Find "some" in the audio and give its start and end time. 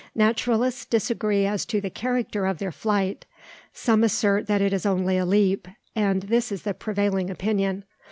3.71-4.03